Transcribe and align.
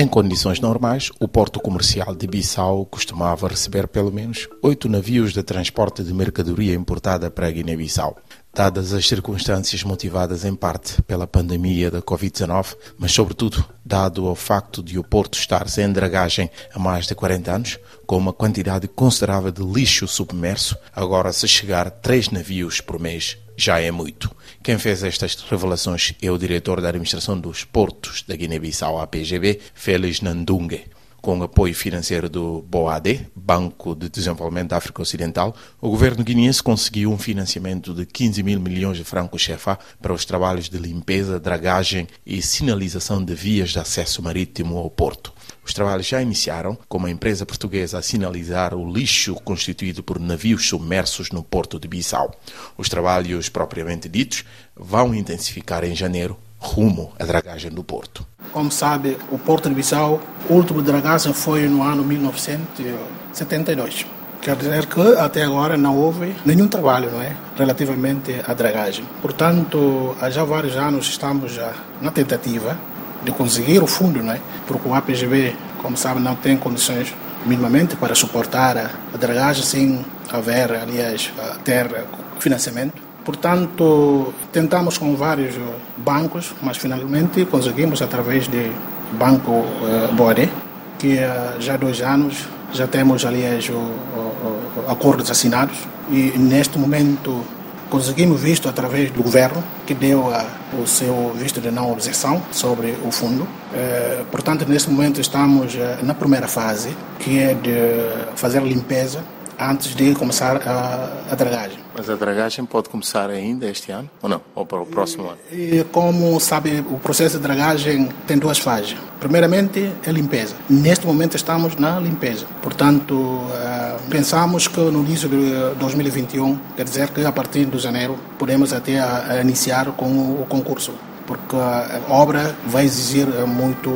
Em 0.00 0.06
condições 0.06 0.60
normais, 0.60 1.10
o 1.18 1.26
porto 1.26 1.58
comercial 1.58 2.14
de 2.14 2.24
Bissau 2.24 2.86
costumava 2.86 3.48
receber 3.48 3.88
pelo 3.88 4.12
menos 4.12 4.46
oito 4.62 4.88
navios 4.88 5.32
de 5.32 5.42
transporte 5.42 6.04
de 6.04 6.14
mercadoria 6.14 6.72
importada 6.72 7.28
para 7.28 7.50
Guiné-Bissau. 7.50 8.16
Dadas 8.54 8.92
as 8.92 9.08
circunstâncias 9.08 9.82
motivadas 9.82 10.44
em 10.44 10.54
parte 10.54 11.02
pela 11.02 11.26
pandemia 11.26 11.90
da 11.90 12.00
Covid-19, 12.00 12.76
mas 12.96 13.10
sobretudo 13.10 13.64
dado 13.84 14.28
ao 14.28 14.36
facto 14.36 14.84
de 14.84 15.00
o 15.00 15.02
porto 15.02 15.36
estar 15.36 15.68
sem 15.68 15.90
dragagem 15.92 16.48
há 16.72 16.78
mais 16.78 17.08
de 17.08 17.16
40 17.16 17.52
anos, 17.52 17.78
com 18.06 18.16
uma 18.16 18.32
quantidade 18.32 18.86
considerável 18.86 19.50
de 19.50 19.64
lixo 19.64 20.06
submerso, 20.06 20.76
agora 20.94 21.32
se 21.32 21.48
chegar 21.48 21.90
três 21.90 22.30
navios 22.30 22.80
por 22.80 23.00
mês 23.00 23.36
já 23.58 23.80
é 23.80 23.90
muito. 23.90 24.30
Quem 24.62 24.78
fez 24.78 25.02
estas 25.02 25.34
revelações 25.34 26.14
é 26.22 26.30
o 26.30 26.38
diretor 26.38 26.80
da 26.80 26.88
Administração 26.88 27.38
dos 27.38 27.64
Portos 27.64 28.22
da 28.22 28.36
Guiné-Bissau, 28.36 29.00
APGB, 29.00 29.58
Félix 29.74 30.20
Nandungue. 30.20 30.84
Com 31.20 31.42
apoio 31.42 31.74
financeiro 31.74 32.28
do 32.28 32.62
BOAD, 32.62 33.28
Banco 33.34 33.94
de 33.94 34.08
Desenvolvimento 34.08 34.68
da 34.68 34.76
África 34.76 35.02
Ocidental, 35.02 35.54
o 35.80 35.90
governo 35.90 36.22
guineense 36.22 36.62
conseguiu 36.62 37.10
um 37.10 37.18
financiamento 37.18 37.92
de 37.92 38.06
15 38.06 38.40
mil 38.44 38.60
milhões 38.60 38.96
de 38.96 39.04
francos 39.04 39.44
CFA 39.44 39.76
para 40.00 40.12
os 40.12 40.24
trabalhos 40.24 40.68
de 40.68 40.78
limpeza, 40.78 41.40
dragagem 41.40 42.06
e 42.24 42.40
sinalização 42.40 43.22
de 43.22 43.34
vias 43.34 43.70
de 43.70 43.80
acesso 43.80 44.22
marítimo 44.22 44.78
ao 44.78 44.88
porto. 44.88 45.32
Os 45.64 45.74
trabalhos 45.74 46.06
já 46.06 46.22
iniciaram, 46.22 46.78
com 46.88 46.98
uma 46.98 47.10
empresa 47.10 47.44
portuguesa 47.44 47.98
a 47.98 48.02
sinalizar 48.02 48.74
o 48.74 48.90
lixo 48.90 49.34
constituído 49.34 50.04
por 50.04 50.20
navios 50.20 50.68
submersos 50.68 51.30
no 51.30 51.42
porto 51.42 51.80
de 51.80 51.88
Bissau. 51.88 52.32
Os 52.76 52.88
trabalhos 52.88 53.48
propriamente 53.48 54.08
ditos 54.08 54.44
vão 54.74 55.12
intensificar 55.14 55.82
em 55.84 55.96
janeiro, 55.96 56.38
rumo 56.58 57.12
à 57.18 57.24
dragagem 57.24 57.70
do 57.70 57.84
porto. 57.84 58.26
Como 58.52 58.70
sabe, 58.70 59.16
o 59.30 59.38
porto 59.38 59.68
de 59.68 59.74
Bissau, 59.74 60.20
a 60.48 60.52
última 60.52 60.82
dragagem 60.82 61.32
foi 61.32 61.68
no 61.68 61.82
ano 61.82 62.04
1972. 62.04 64.06
Quer 64.40 64.56
dizer 64.56 64.86
que 64.86 65.00
até 65.18 65.42
agora 65.42 65.76
não 65.76 65.96
houve 65.96 66.34
nenhum 66.46 66.68
trabalho, 66.68 67.10
não 67.10 67.20
é? 67.20 67.34
Relativamente 67.56 68.40
à 68.46 68.54
dragagem. 68.54 69.04
Portanto, 69.20 70.16
há 70.20 70.30
já 70.30 70.44
vários 70.44 70.76
anos 70.76 71.08
estamos 71.08 71.52
já 71.52 71.72
na 72.00 72.10
tentativa 72.10 72.78
de 73.22 73.32
conseguir 73.32 73.82
o 73.82 73.86
fundo, 73.86 74.22
não 74.22 74.32
é? 74.32 74.40
Porque 74.66 74.88
o 74.88 74.94
APGB, 74.94 75.56
como 75.82 75.96
sabe, 75.96 76.20
não 76.20 76.36
tem 76.36 76.56
condições 76.56 77.12
minimamente 77.44 77.96
para 77.96 78.14
suportar 78.14 78.76
a 79.12 79.16
dragagem 79.16 79.64
sem 79.64 80.04
haver, 80.30 80.72
aliás, 80.72 81.32
ter 81.64 82.04
financiamento. 82.38 83.07
Portanto, 83.28 84.32
tentamos 84.50 84.96
com 84.96 85.14
vários 85.14 85.54
bancos, 85.98 86.54
mas 86.62 86.78
finalmente 86.78 87.44
conseguimos 87.44 88.00
através 88.00 88.48
do 88.48 88.72
Banco 89.18 89.50
uh, 89.50 90.14
Boade, 90.14 90.50
que 90.98 91.18
uh, 91.18 91.60
já 91.60 91.74
há 91.74 91.76
dois 91.76 92.00
anos 92.00 92.48
já 92.72 92.86
temos, 92.86 93.26
aliás, 93.26 93.68
o, 93.68 93.74
o, 93.74 93.76
o, 93.76 94.90
acordos 94.90 95.30
assinados 95.30 95.76
e 96.10 96.32
neste 96.38 96.78
momento 96.78 97.44
Conseguimos 97.90 98.42
visto 98.42 98.68
através 98.68 99.10
do 99.10 99.22
governo, 99.22 99.64
que 99.86 99.94
deu 99.94 100.30
a, 100.30 100.44
o 100.78 100.86
seu 100.86 101.32
visto 101.34 101.58
de 101.58 101.70
não 101.70 101.90
objeção 101.90 102.42
sobre 102.52 102.94
o 103.02 103.10
fundo. 103.10 103.48
Eh, 103.72 104.24
portanto, 104.30 104.66
neste 104.68 104.90
momento 104.90 105.22
estamos 105.22 105.74
eh, 105.74 105.98
na 106.02 106.12
primeira 106.12 106.46
fase, 106.46 106.94
que 107.18 107.38
é 107.38 107.54
de 107.54 108.36
fazer 108.36 108.62
limpeza 108.62 109.24
antes 109.58 109.94
de 109.94 110.14
começar 110.14 110.56
a, 110.56 111.32
a, 111.32 111.34
dragagem. 111.34 111.78
Mas 111.94 112.08
a 112.08 112.14
dragagem 112.14 112.64
pode 112.64 112.88
começar 112.88 113.28
ainda 113.28 113.66
este 113.66 113.90
ano 113.90 114.08
ou 114.22 114.28
não? 114.28 114.40
Ou 114.54 114.64
para 114.64 114.80
o 114.80 114.86
próximo 114.86 115.28
ano? 115.28 115.38
E, 115.52 115.84
como 115.90 116.38
sabe, 116.38 116.84
o 116.90 116.98
processo 116.98 117.38
de 117.38 117.42
dragagem 117.42 118.08
tem 118.26 118.38
duas 118.38 118.58
fases. 118.58 118.96
Primeiramente, 119.18 119.92
é 120.06 120.12
limpeza. 120.12 120.54
Neste 120.70 121.06
momento 121.06 121.36
estamos 121.36 121.76
na 121.76 121.98
limpeza. 121.98 122.46
Portanto, 122.62 123.14
uh, 123.14 124.08
pensamos 124.08 124.68
que 124.68 124.80
no 124.80 125.00
início 125.00 125.28
de 125.28 125.74
2021, 125.78 126.58
quer 126.76 126.84
dizer 126.84 127.08
que 127.10 127.24
a 127.24 127.32
partir 127.32 127.66
de 127.66 127.78
janeiro, 127.78 128.16
podemos 128.38 128.72
até 128.72 129.00
a, 129.00 129.32
a 129.32 129.40
iniciar 129.40 129.92
com 129.92 130.06
o 130.40 130.46
concurso. 130.48 130.94
Porque 131.26 131.56
a 131.56 132.00
obra 132.08 132.56
vai 132.66 132.84
exigir 132.84 133.26
muito 133.46 133.90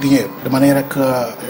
dinheiro, 0.00 0.30
de 0.42 0.50
maneira 0.50 0.82
que 0.82 0.98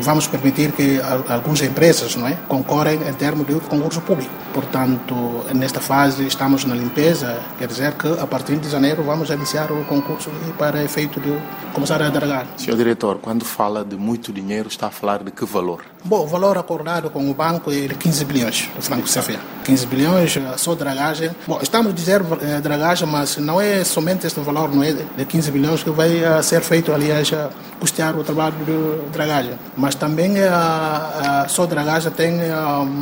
vamos 0.00 0.26
permitir 0.26 0.72
que 0.72 1.00
algumas 1.28 1.62
empresas 1.62 2.16
não 2.16 2.26
é, 2.26 2.36
concorrem 2.48 2.98
em 3.08 3.14
termos 3.14 3.46
de 3.46 3.54
concurso 3.60 4.00
público. 4.02 4.32
Portanto, 4.52 5.44
nesta 5.54 5.80
fase 5.80 6.26
estamos 6.26 6.64
na 6.64 6.74
limpeza, 6.74 7.40
quer 7.58 7.68
dizer 7.68 7.92
que 7.92 8.08
a 8.20 8.26
partir 8.26 8.56
de 8.56 8.68
janeiro 8.68 9.02
vamos 9.02 9.30
iniciar 9.30 9.70
o 9.72 9.84
concurso 9.84 10.30
para 10.58 10.82
efeito 10.82 11.20
de 11.20 11.32
começar 11.72 12.00
a 12.02 12.08
dragar. 12.10 12.46
Senhor 12.56 12.76
diretor, 12.76 13.18
quando 13.18 13.44
fala 13.44 13.84
de 13.84 13.96
muito 13.96 14.32
dinheiro, 14.32 14.68
está 14.68 14.88
a 14.88 14.90
falar 14.90 15.22
de 15.22 15.30
que 15.30 15.44
valor? 15.44 15.84
Bom, 16.04 16.24
o 16.24 16.26
valor 16.26 16.58
acordado 16.58 17.10
com 17.10 17.30
o 17.30 17.34
banco 17.34 17.70
é 17.70 17.86
de 17.86 17.94
15 17.94 18.24
bilhões 18.24 18.70
de 18.76 18.82
francos 18.82 19.14
CFA. 19.14 19.38
15 19.64 19.86
bilhões 19.86 20.38
só 20.56 20.74
dragagem. 20.74 21.30
Bom, 21.46 21.58
estamos 21.62 21.92
a 21.92 21.94
dizer 21.94 22.20
eh, 22.40 22.60
dragagem, 22.60 23.08
mas 23.08 23.36
não 23.36 23.60
é 23.60 23.84
somente 23.84 24.26
este 24.26 24.40
valor, 24.40 24.74
não 24.74 24.82
é 24.82 24.92
de 24.92 25.24
15 25.24 25.50
bilhões 25.50 25.82
que 25.82 25.90
vai 25.90 26.22
eh, 26.22 26.42
ser 26.42 26.60
feito, 26.60 26.92
aliás, 26.92 27.32
a 27.32 27.50
custear 27.80 28.16
o 28.18 28.24
trabalho 28.24 28.56
de 28.64 29.10
dragagem. 29.10 29.54
Mas 29.76 29.94
também 29.94 30.42
a, 30.42 31.44
a 31.44 31.48
só 31.48 31.66
dragagem 31.66 32.10
tem, 32.12 32.40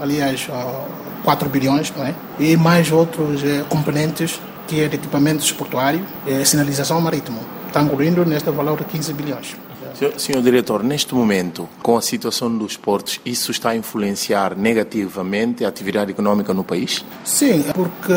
aliás, 0.00 0.48
4 1.24 1.48
bilhões, 1.48 1.92
não 1.96 2.06
é? 2.06 2.14
E 2.38 2.56
mais 2.56 2.90
outros 2.92 3.42
eh, 3.42 3.64
componentes 3.68 4.40
que 4.66 4.80
é 4.80 4.88
de 4.88 4.96
equipamentos 4.96 5.50
portuários, 5.52 6.06
e 6.26 6.44
sinalização 6.44 7.00
marítima. 7.00 7.38
Está 7.72 7.80
incluindo 7.80 8.22
neste 8.26 8.50
valor 8.50 8.76
de 8.76 8.84
15 8.84 9.14
bilhões. 9.14 9.56
Senhor, 9.94 10.20
senhor, 10.20 10.42
diretor, 10.42 10.82
neste 10.84 11.14
momento, 11.14 11.66
com 11.82 11.96
a 11.96 12.02
situação 12.02 12.54
dos 12.54 12.76
portos, 12.76 13.18
isso 13.24 13.50
está 13.50 13.70
a 13.70 13.76
influenciar 13.76 14.54
negativamente 14.54 15.64
a 15.64 15.68
atividade 15.68 16.10
econômica 16.10 16.52
no 16.52 16.62
país? 16.62 17.02
Sim, 17.24 17.64
porque 17.74 18.12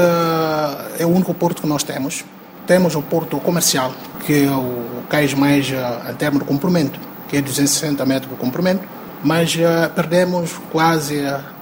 é 1.00 1.06
o 1.06 1.10
único 1.10 1.34
porto 1.34 1.62
que 1.62 1.68
nós 1.70 1.84
temos. 1.84 2.26
Temos 2.68 2.96
o 2.96 3.02
porto 3.02 3.40
comercial, 3.40 3.94
que 4.26 4.44
é 4.44 4.52
o 4.52 5.04
cais 5.08 5.34
mais 5.34 5.72
eh, 5.72 6.12
em 6.12 6.16
termos 6.16 6.42
de 6.42 6.46
comprimento, 6.46 7.00
que 7.30 7.38
é 7.38 7.42
260 7.42 8.06
metros 8.06 8.30
de 8.30 8.38
comprimento, 8.38 8.84
mas 9.26 9.56
uh, 9.56 9.90
perdemos 9.96 10.52
quase 10.72 11.20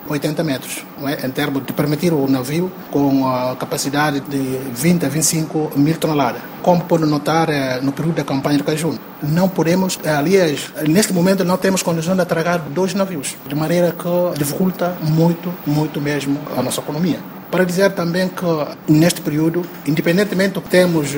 80 0.09 0.43
metros, 0.43 0.85
é? 1.07 1.25
em 1.25 1.29
termos 1.31 1.65
de 1.65 1.71
permitir 1.71 2.11
o 2.11 2.27
navio 2.27 2.69
com 2.91 3.25
a 3.25 3.55
capacidade 3.55 4.19
de 4.19 4.59
20 4.73 5.05
a 5.05 5.09
25 5.09 5.71
mil 5.77 5.97
toneladas. 5.97 6.41
Como 6.61 6.83
pode 6.83 7.05
notar 7.05 7.49
eh, 7.49 7.79
no 7.81 7.93
período 7.93 8.15
da 8.15 8.23
campanha 8.25 8.57
de 8.57 8.63
Cajun, 8.63 8.97
não 9.21 9.47
podemos, 9.47 9.97
eh, 10.03 10.09
aliás, 10.09 10.71
neste 10.87 11.13
momento 11.13 11.45
não 11.45 11.55
temos 11.55 11.81
condição 11.81 12.15
de 12.15 12.21
atragar 12.21 12.59
dois 12.59 12.93
navios, 12.93 13.35
de 13.47 13.55
maneira 13.55 13.93
que 13.93 14.37
dificulta 14.37 14.97
muito, 15.01 15.53
muito 15.65 16.01
mesmo 16.01 16.37
a 16.57 16.61
nossa 16.61 16.81
economia. 16.81 17.19
Para 17.49 17.63
dizer 17.63 17.91
também 17.91 18.27
que 18.27 18.91
neste 18.91 19.21
período, 19.21 19.61
independentemente 19.85 20.59
temos 20.69 21.11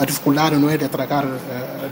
a 0.00 0.04
dificuldade 0.04 0.56
não 0.56 0.70
é 0.70 0.78
de 0.78 0.84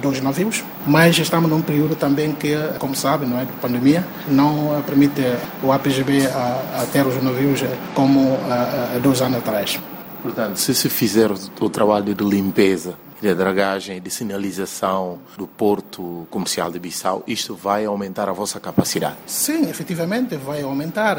eh, 0.01 0.03
dois 0.03 0.21
navios, 0.21 0.65
mas 0.87 1.19
estamos 1.19 1.51
num 1.51 1.63
período 1.63 1.95
também 1.95 2.33
que, 2.33 2.55
como 2.79 2.95
sabe, 2.95 3.27
não 3.27 3.39
é 3.39 3.45
de 3.45 3.53
pandemia, 3.53 4.05
não 4.29 4.83
permite 4.87 5.23
o 5.63 5.73
APGB 5.73 6.27
a, 6.27 6.83
a 6.83 6.87
ter 6.93 7.07
os 7.07 7.23
navios 7.23 7.63
como 7.95 8.39
há 8.51 8.99
dois 8.99 9.21
anos 9.21 9.39
atrás. 9.39 9.79
Portanto, 10.23 10.57
se 10.57 10.75
se 10.75 10.89
fizer 10.89 11.31
o 11.61 11.71
trabalho 11.71 12.15
de 12.15 12.25
limpeza 12.25 12.95
de 13.21 13.35
dragagem 13.35 14.01
de 14.01 14.11
sinalização 14.11 15.19
do 15.37 15.47
porto 15.47 16.27
comercial 16.31 16.71
de 16.71 16.79
Bissau, 16.79 17.23
isto 17.27 17.55
vai 17.55 17.85
aumentar 17.85 18.29
a 18.29 18.33
vossa 18.33 18.59
capacidade? 18.59 19.17
Sim, 19.27 19.69
efetivamente 19.69 20.37
vai 20.37 20.63
aumentar. 20.63 21.19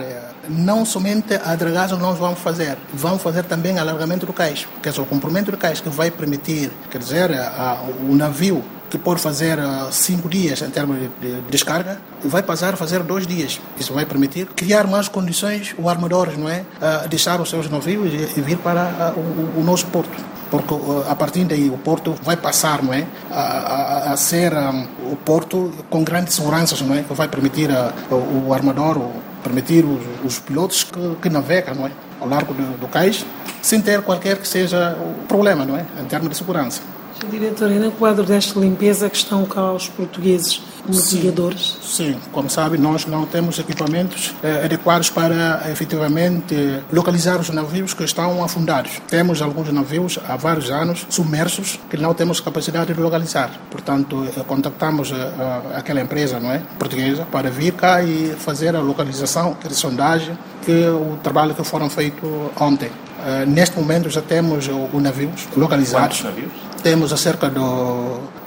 Não 0.50 0.86
somente 0.86 1.36
a 1.36 1.56
dragagem 1.56 1.98
nós 2.00 2.18
vamos 2.18 2.40
fazer, 2.40 2.78
vamos 2.94 3.22
fazer 3.22 3.44
também 3.44 3.78
alargamento 3.78 4.26
do 4.26 4.34
cais, 4.34 4.68
que 4.82 4.90
é 4.90 4.92
o 4.92 5.06
comprimento 5.06 5.52
do 5.52 5.58
cais 5.58 5.80
que 5.80 5.90
vai 5.90 6.10
permitir, 6.10 6.72
quer 6.90 6.98
dizer, 6.98 7.30
o 8.10 8.16
navio 8.16 8.64
que 8.90 8.98
pode 8.98 9.22
fazer 9.22 9.58
cinco 9.90 10.28
dias 10.28 10.62
em 10.62 10.70
termos 10.70 10.98
de 11.22 11.42
descarga, 11.50 12.02
vai 12.26 12.44
passar 12.44 12.74
a 12.74 12.78
fazer 12.78 13.04
dois 13.04 13.26
dias. 13.26 13.62
Isso 13.80 13.94
vai 13.94 14.06
permitir 14.06 14.48
criar 14.48 14.86
mais 14.86 15.08
condições 15.08 15.74
o 15.78 15.88
armador, 15.88 16.38
não 16.38 16.50
é, 16.50 16.66
deixar 17.10 17.40
os 17.40 17.50
seus 17.50 17.70
navios 17.70 18.12
e 18.14 18.42
vir 18.42 18.58
para 18.58 19.14
o 19.56 19.64
nosso 19.64 19.86
porto 19.88 20.41
porque 20.52 20.74
uh, 20.74 21.06
a 21.10 21.16
partir 21.16 21.46
daí 21.46 21.70
o 21.70 21.78
porto 21.78 22.14
vai 22.22 22.36
passar 22.36 22.84
não 22.84 22.94
é, 22.94 23.08
a, 23.32 23.40
a, 23.40 24.14
a 24.14 24.18
ser 24.18 24.54
um, 24.54 24.86
o 25.12 25.16
porto 25.16 25.72
com 25.90 26.04
grandes 26.04 26.36
seguranças, 26.36 26.82
não 26.82 26.94
é, 26.94 27.02
que 27.02 27.14
vai 27.14 27.30
permitir 27.30 27.70
uh, 27.72 28.14
o, 28.14 28.50
o, 28.50 28.54
armador, 28.54 28.98
o, 28.98 29.12
permitir 29.42 29.86
os, 29.86 30.02
os 30.26 30.40
pilotos 30.40 30.84
que, 30.84 31.16
que, 31.22 31.30
navegam 31.30 31.74
não 31.74 31.88
é, 31.88 31.92
ao 32.20 32.28
largo 32.28 32.54
do, 32.54 32.78
do 32.78 32.88
cais, 32.90 33.26
sem 33.62 33.82
ter 33.82 34.02
qualquer 34.02 34.38
que 34.38 34.48
seja 34.48 34.98
o 35.00 35.26
problema, 35.26 35.66
não 35.66 35.78
é, 35.78 35.86
em 36.00 36.06
termos 36.06 36.30
de 36.30 36.36
segurança. 36.36 36.82
Diretor, 37.30 37.70
no 37.70 37.92
quadro 37.92 38.26
desta 38.26 38.60
limpeza 38.60 39.10
que 39.10 39.16
estão 39.16 39.46
cá 39.46 39.72
os 39.72 39.88
portugueses 39.88 40.62
mergulhadores? 40.88 41.78
Sim, 41.84 42.18
como 42.32 42.50
sabe, 42.50 42.78
nós 42.78 43.06
não 43.06 43.26
temos 43.26 43.60
equipamentos 43.60 44.34
eh, 44.44 44.66
adequados 44.66 45.10
para 45.10 45.70
efetivamente 45.72 46.56
localizar 46.92 47.40
os 47.40 47.50
navios 47.50 47.94
que 47.94 48.04
estão 48.04 48.44
afundados. 48.44 49.02
Temos 49.08 49.42
alguns 49.42 49.72
navios 49.72 50.20
há 50.28 50.36
vários 50.36 50.70
anos 50.70 51.06
submersos 51.10 51.80
que 51.90 51.98
não 51.98 52.14
temos 52.14 52.40
capacidade 52.40 52.94
de 52.94 53.00
localizar. 53.00 53.52
Portanto, 53.70 54.26
eh, 54.36 54.44
contactamos 54.48 55.12
eh, 55.12 55.32
aquela 55.76 56.02
empresa, 56.02 56.40
não 56.40 56.52
é, 56.52 56.62
portuguesa, 56.78 57.26
para 57.32 57.50
vir 57.50 57.74
cá 57.74 58.04
e 58.04 58.36
fazer 58.38 58.76
a 58.76 58.80
localização, 58.80 59.58
a 59.64 59.70
sondagem, 59.70 60.38
que 60.66 60.86
o 60.88 61.18
trabalho 61.24 61.54
que 61.56 61.64
foram 61.64 61.90
feito 61.90 62.52
ontem. 62.60 62.90
Uh, 63.22 63.46
neste 63.48 63.78
momento 63.78 64.10
já 64.10 64.22
temos 64.22 64.68
os 64.68 65.02
navios 65.02 65.48
localizados. 65.56 66.22
Quantos 66.22 66.24
navios? 66.24 66.52
Temos 66.82 67.20
cerca 67.20 67.50
de 67.50 67.60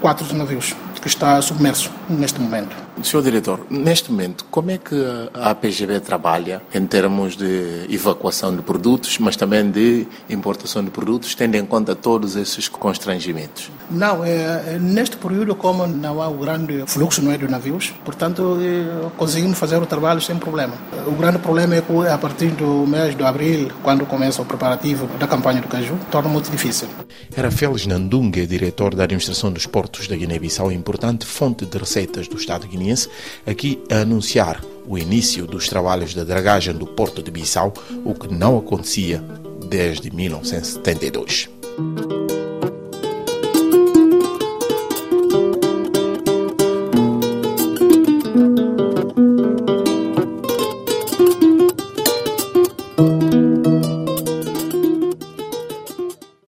quatro 0.00 0.34
navios 0.34 0.74
que 1.04 1.08
está 1.08 1.40
submerso 1.42 1.90
neste 2.08 2.40
momento. 2.40 2.83
Senhor 3.02 3.22
diretor, 3.22 3.60
neste 3.68 4.10
momento, 4.10 4.44
como 4.50 4.70
é 4.70 4.78
que 4.78 4.94
a 5.34 5.54
PGB 5.54 6.00
trabalha 6.00 6.62
em 6.72 6.86
termos 6.86 7.36
de 7.36 7.86
evacuação 7.88 8.54
de 8.54 8.62
produtos, 8.62 9.18
mas 9.18 9.36
também 9.36 9.70
de 9.70 10.06
importação 10.30 10.82
de 10.84 10.90
produtos, 10.90 11.34
tendo 11.34 11.56
em 11.56 11.64
conta 11.66 11.94
todos 11.94 12.36
esses 12.36 12.68
constrangimentos? 12.68 13.70
Não, 13.90 14.24
é, 14.24 14.78
neste 14.80 15.16
período, 15.16 15.54
como 15.54 15.86
não 15.86 16.22
há 16.22 16.28
o 16.28 16.38
grande 16.38 16.84
fluxo 16.86 17.22
não 17.22 17.32
é, 17.32 17.38
de 17.38 17.48
navios, 17.48 17.92
portanto, 18.04 18.58
é, 18.60 19.10
conseguimos 19.16 19.58
fazer 19.58 19.76
o 19.76 19.86
trabalho 19.86 20.20
sem 20.20 20.36
problema. 20.36 20.74
O 21.06 21.12
grande 21.12 21.38
problema 21.38 21.76
é 21.76 21.80
que 21.80 22.08
a 22.08 22.18
partir 22.18 22.50
do 22.52 22.86
mês 22.86 23.16
de 23.16 23.22
abril, 23.22 23.70
quando 23.82 24.06
começa 24.06 24.40
o 24.40 24.44
preparativo 24.44 25.06
da 25.18 25.26
campanha 25.26 25.60
do 25.60 25.68
Caju, 25.68 25.98
torna 26.10 26.28
muito 26.28 26.50
difícil. 26.50 26.88
Era 27.36 27.50
Félix 27.50 27.86
Nandunga, 27.86 28.46
diretor 28.46 28.94
da 28.94 29.04
Administração 29.04 29.52
dos 29.52 29.66
Portos 29.66 30.06
da 30.06 30.16
Guiné-Bissau, 30.16 30.70
importante 30.72 31.26
fonte 31.26 31.66
de 31.66 31.76
receitas 31.76 32.28
do 32.28 32.36
Estado 32.36 32.66
aqui 33.46 33.82
a 33.90 33.98
anunciar 33.98 34.62
o 34.86 34.98
início 34.98 35.46
dos 35.46 35.68
trabalhos 35.68 36.14
da 36.14 36.24
dragagem 36.24 36.74
do 36.74 36.86
Porto 36.86 37.22
de 37.22 37.30
Bissau, 37.30 37.72
o 38.04 38.14
que 38.14 38.32
não 38.32 38.58
acontecia 38.58 39.22
desde 39.68 40.14
1972. 40.14 41.48